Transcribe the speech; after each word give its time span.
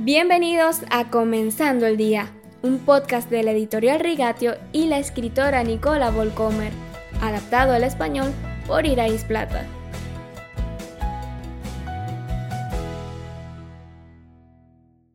Bienvenidos 0.00 0.82
a 0.92 1.10
Comenzando 1.10 1.84
el 1.84 1.96
Día, 1.96 2.32
un 2.62 2.78
podcast 2.78 3.28
de 3.30 3.42
la 3.42 3.50
editorial 3.50 3.98
Rigatio 3.98 4.54
y 4.72 4.86
la 4.86 5.00
escritora 5.00 5.64
Nicola 5.64 6.12
Volcomer, 6.12 6.72
adaptado 7.20 7.72
al 7.72 7.82
español 7.82 8.32
por 8.68 8.86
Irais 8.86 9.24
Plata. 9.24 9.66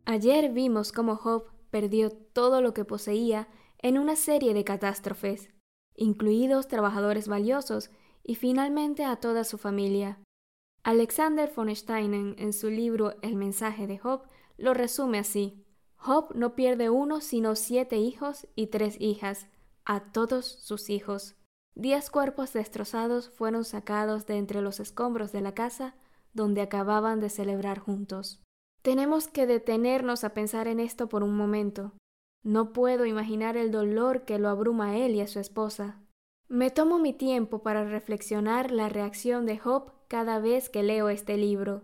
Ayer 0.03 0.51
vimos 0.51 0.91
cómo 0.91 1.15
Job 1.15 1.45
perdió 1.71 2.09
todo 2.09 2.59
lo 2.59 2.73
que 2.73 2.83
poseía 2.83 3.47
en 3.77 3.97
una 3.97 4.17
serie 4.17 4.53
de 4.53 4.65
catástrofes, 4.65 5.49
incluidos 5.95 6.67
trabajadores 6.67 7.29
valiosos 7.29 7.89
y 8.21 8.35
finalmente 8.35 9.05
a 9.05 9.15
toda 9.15 9.45
su 9.45 9.57
familia. 9.57 10.19
Alexander 10.83 11.49
von 11.55 11.73
Steinen, 11.73 12.35
en 12.37 12.51
su 12.51 12.69
libro 12.69 13.15
El 13.21 13.37
mensaje 13.37 13.87
de 13.87 13.97
Job, 13.97 14.23
lo 14.57 14.73
resume 14.73 15.19
así. 15.19 15.65
Job 15.95 16.33
no 16.35 16.55
pierde 16.55 16.89
uno 16.89 17.21
sino 17.21 17.55
siete 17.55 17.97
hijos 17.97 18.47
y 18.55 18.67
tres 18.67 18.99
hijas, 18.99 19.47
a 19.85 20.11
todos 20.11 20.45
sus 20.45 20.89
hijos. 20.89 21.35
Diez 21.75 22.09
cuerpos 22.09 22.53
destrozados 22.53 23.29
fueron 23.29 23.65
sacados 23.65 24.25
de 24.27 24.37
entre 24.37 24.61
los 24.61 24.79
escombros 24.79 25.31
de 25.31 25.41
la 25.41 25.53
casa 25.53 25.95
donde 26.33 26.61
acababan 26.61 27.19
de 27.19 27.29
celebrar 27.29 27.79
juntos. 27.79 28.41
Tenemos 28.81 29.27
que 29.27 29.47
detenernos 29.47 30.23
a 30.23 30.33
pensar 30.33 30.67
en 30.67 30.79
esto 30.79 31.07
por 31.07 31.23
un 31.23 31.35
momento. 31.35 31.93
No 32.43 32.73
puedo 32.73 33.05
imaginar 33.05 33.55
el 33.55 33.71
dolor 33.71 34.25
que 34.25 34.39
lo 34.39 34.49
abruma 34.49 34.89
a 34.89 34.97
él 34.97 35.15
y 35.15 35.21
a 35.21 35.27
su 35.27 35.39
esposa. 35.39 36.01
Me 36.49 36.69
tomo 36.69 36.99
mi 36.99 37.13
tiempo 37.13 37.63
para 37.63 37.85
reflexionar 37.85 38.71
la 38.71 38.89
reacción 38.89 39.45
de 39.45 39.57
Job 39.57 39.91
cada 40.09 40.39
vez 40.39 40.69
que 40.69 40.83
leo 40.83 41.09
este 41.09 41.37
libro. 41.37 41.83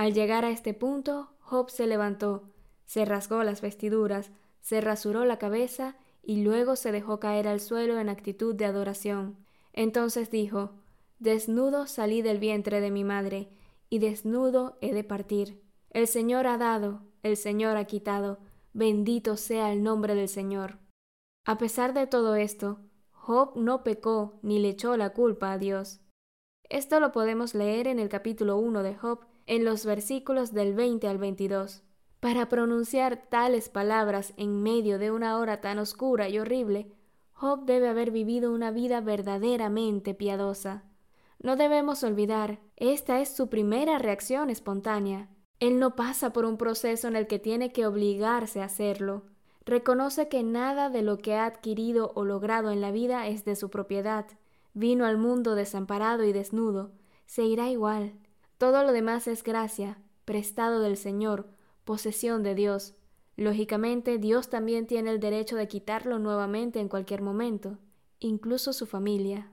Al 0.00 0.14
llegar 0.14 0.46
a 0.46 0.50
este 0.50 0.72
punto, 0.72 1.28
Job 1.40 1.68
se 1.68 1.86
levantó, 1.86 2.44
se 2.86 3.04
rasgó 3.04 3.44
las 3.44 3.60
vestiduras, 3.60 4.30
se 4.62 4.80
rasuró 4.80 5.26
la 5.26 5.38
cabeza 5.38 5.94
y 6.22 6.42
luego 6.42 6.74
se 6.74 6.90
dejó 6.90 7.20
caer 7.20 7.46
al 7.46 7.60
suelo 7.60 7.98
en 7.98 8.08
actitud 8.08 8.54
de 8.54 8.64
adoración. 8.64 9.36
Entonces 9.74 10.30
dijo, 10.30 10.70
Desnudo 11.18 11.86
salí 11.86 12.22
del 12.22 12.38
vientre 12.38 12.80
de 12.80 12.90
mi 12.90 13.04
madre, 13.04 13.50
y 13.90 13.98
desnudo 13.98 14.78
he 14.80 14.94
de 14.94 15.04
partir. 15.04 15.60
El 15.90 16.06
Señor 16.06 16.46
ha 16.46 16.56
dado, 16.56 17.02
el 17.22 17.36
Señor 17.36 17.76
ha 17.76 17.84
quitado, 17.84 18.38
bendito 18.72 19.36
sea 19.36 19.70
el 19.70 19.82
nombre 19.82 20.14
del 20.14 20.30
Señor. 20.30 20.78
A 21.44 21.58
pesar 21.58 21.92
de 21.92 22.06
todo 22.06 22.36
esto, 22.36 22.78
Job 23.10 23.52
no 23.54 23.84
pecó 23.84 24.40
ni 24.40 24.60
le 24.60 24.70
echó 24.70 24.96
la 24.96 25.10
culpa 25.10 25.52
a 25.52 25.58
Dios. 25.58 26.00
Esto 26.70 27.00
lo 27.00 27.12
podemos 27.12 27.54
leer 27.54 27.86
en 27.86 27.98
el 27.98 28.08
capítulo 28.08 28.56
1 28.56 28.82
de 28.82 28.94
Job, 28.94 29.26
en 29.50 29.64
los 29.64 29.84
versículos 29.84 30.52
del 30.52 30.74
20 30.74 31.08
al 31.08 31.18
22. 31.18 31.82
Para 32.20 32.48
pronunciar 32.48 33.26
tales 33.28 33.68
palabras 33.68 34.32
en 34.36 34.62
medio 34.62 35.00
de 35.00 35.10
una 35.10 35.38
hora 35.38 35.60
tan 35.60 35.80
oscura 35.80 36.28
y 36.28 36.38
horrible, 36.38 36.92
Job 37.32 37.64
debe 37.64 37.88
haber 37.88 38.12
vivido 38.12 38.52
una 38.52 38.70
vida 38.70 39.00
verdaderamente 39.00 40.14
piadosa. 40.14 40.84
No 41.40 41.56
debemos 41.56 42.04
olvidar, 42.04 42.60
esta 42.76 43.20
es 43.20 43.34
su 43.34 43.48
primera 43.48 43.98
reacción 43.98 44.50
espontánea. 44.50 45.28
Él 45.58 45.80
no 45.80 45.96
pasa 45.96 46.32
por 46.32 46.44
un 46.44 46.56
proceso 46.56 47.08
en 47.08 47.16
el 47.16 47.26
que 47.26 47.40
tiene 47.40 47.72
que 47.72 47.86
obligarse 47.86 48.62
a 48.62 48.66
hacerlo. 48.66 49.24
Reconoce 49.66 50.28
que 50.28 50.44
nada 50.44 50.90
de 50.90 51.02
lo 51.02 51.18
que 51.18 51.34
ha 51.34 51.46
adquirido 51.46 52.12
o 52.14 52.24
logrado 52.24 52.70
en 52.70 52.80
la 52.80 52.92
vida 52.92 53.26
es 53.26 53.44
de 53.44 53.56
su 53.56 53.68
propiedad. 53.68 54.26
Vino 54.74 55.06
al 55.06 55.18
mundo 55.18 55.56
desamparado 55.56 56.22
y 56.22 56.32
desnudo. 56.32 56.92
Se 57.26 57.42
irá 57.42 57.68
igual. 57.68 58.12
Todo 58.60 58.84
lo 58.84 58.92
demás 58.92 59.26
es 59.26 59.42
gracia, 59.42 60.02
prestado 60.26 60.80
del 60.80 60.98
Señor, 60.98 61.48
posesión 61.86 62.42
de 62.42 62.54
Dios. 62.54 62.94
Lógicamente, 63.34 64.18
Dios 64.18 64.50
también 64.50 64.86
tiene 64.86 65.12
el 65.12 65.18
derecho 65.18 65.56
de 65.56 65.66
quitarlo 65.66 66.18
nuevamente 66.18 66.78
en 66.78 66.90
cualquier 66.90 67.22
momento, 67.22 67.78
incluso 68.18 68.74
su 68.74 68.84
familia. 68.84 69.50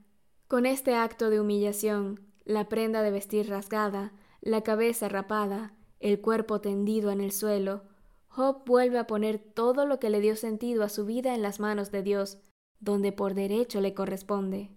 Con 0.50 0.66
este 0.66 0.94
acto 0.94 1.29
de 1.29 1.40
humillación, 1.40 2.19
la 2.44 2.68
prenda 2.68 3.01
de 3.01 3.12
vestir 3.12 3.47
rasgada, 3.47 4.12
la 4.41 4.59
cabeza 4.59 5.07
rapada, 5.07 5.74
el 6.01 6.19
cuerpo 6.19 6.59
tendido 6.59 7.09
en 7.09 7.22
el 7.22 7.31
suelo, 7.31 7.84
Job 8.28 8.66
vuelve 8.66 9.00
a 9.00 9.07
poner 9.07 9.39
todo 9.39 9.85
lo 9.85 10.01
que 10.01 10.09
le 10.09 10.19
dio 10.19 10.35
sentido 10.35 10.84
a 10.84 10.89
su 10.89 11.06
vida 11.06 11.34
en 11.34 11.41
las 11.41 11.62
manos 11.62 11.91
de 11.91 12.03
Dios, 12.03 12.39
donde 12.81 13.13
por 13.13 13.35
derecho 13.35 13.79
le 13.79 13.94
corresponde. 13.94 14.75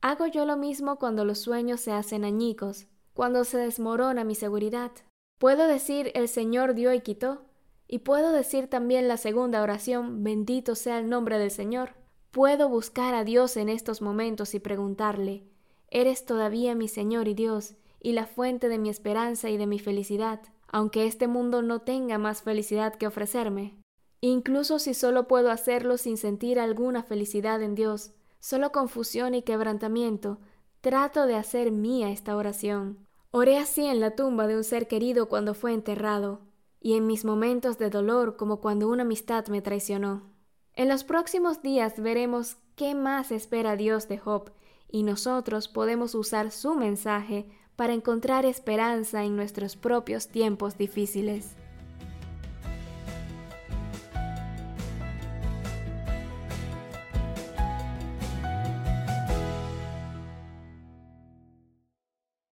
Hago 0.00 0.26
yo 0.26 0.46
lo 0.46 0.56
mismo 0.56 0.98
cuando 0.98 1.24
los 1.24 1.38
sueños 1.38 1.80
se 1.80 1.92
hacen 1.92 2.24
añicos, 2.24 2.88
cuando 3.18 3.42
se 3.42 3.58
desmorona 3.58 4.22
mi 4.22 4.36
seguridad. 4.36 4.92
Puedo 5.38 5.66
decir 5.66 6.12
el 6.14 6.28
Señor 6.28 6.74
dio 6.74 6.94
y 6.94 7.00
quitó, 7.00 7.46
y 7.88 7.98
puedo 7.98 8.30
decir 8.30 8.68
también 8.68 9.08
la 9.08 9.16
segunda 9.16 9.60
oración, 9.60 10.22
bendito 10.22 10.76
sea 10.76 11.00
el 11.00 11.08
nombre 11.08 11.36
del 11.36 11.50
Señor. 11.50 11.96
Puedo 12.30 12.68
buscar 12.68 13.16
a 13.16 13.24
Dios 13.24 13.56
en 13.56 13.70
estos 13.70 14.02
momentos 14.02 14.54
y 14.54 14.60
preguntarle, 14.60 15.42
¿eres 15.90 16.26
todavía 16.26 16.76
mi 16.76 16.86
Señor 16.86 17.26
y 17.26 17.34
Dios, 17.34 17.74
y 17.98 18.12
la 18.12 18.24
fuente 18.24 18.68
de 18.68 18.78
mi 18.78 18.88
esperanza 18.88 19.50
y 19.50 19.56
de 19.56 19.66
mi 19.66 19.80
felicidad, 19.80 20.40
aunque 20.68 21.08
este 21.08 21.26
mundo 21.26 21.60
no 21.60 21.80
tenga 21.80 22.18
más 22.18 22.42
felicidad 22.42 22.94
que 22.94 23.08
ofrecerme? 23.08 23.74
Incluso 24.20 24.78
si 24.78 24.94
solo 24.94 25.26
puedo 25.26 25.50
hacerlo 25.50 25.96
sin 25.96 26.18
sentir 26.18 26.60
alguna 26.60 27.02
felicidad 27.02 27.62
en 27.62 27.74
Dios, 27.74 28.12
solo 28.38 28.70
confusión 28.70 29.34
y 29.34 29.42
quebrantamiento, 29.42 30.38
trato 30.80 31.26
de 31.26 31.34
hacer 31.34 31.72
mía 31.72 32.10
esta 32.10 32.36
oración. 32.36 33.07
Oré 33.30 33.58
así 33.58 33.84
en 33.84 34.00
la 34.00 34.16
tumba 34.16 34.46
de 34.46 34.56
un 34.56 34.64
ser 34.64 34.88
querido 34.88 35.28
cuando 35.28 35.52
fue 35.52 35.74
enterrado, 35.74 36.40
y 36.80 36.94
en 36.94 37.06
mis 37.06 37.26
momentos 37.26 37.76
de 37.76 37.90
dolor 37.90 38.36
como 38.36 38.60
cuando 38.60 38.88
una 38.88 39.02
amistad 39.02 39.46
me 39.48 39.60
traicionó. 39.60 40.22
En 40.74 40.88
los 40.88 41.04
próximos 41.04 41.60
días 41.60 42.00
veremos 42.00 42.56
qué 42.74 42.94
más 42.94 43.30
espera 43.30 43.76
Dios 43.76 44.08
de 44.08 44.16
Job, 44.16 44.52
y 44.90 45.02
nosotros 45.02 45.68
podemos 45.68 46.14
usar 46.14 46.50
su 46.50 46.74
mensaje 46.74 47.50
para 47.76 47.92
encontrar 47.92 48.46
esperanza 48.46 49.24
en 49.24 49.36
nuestros 49.36 49.76
propios 49.76 50.28
tiempos 50.28 50.78
difíciles. 50.78 51.54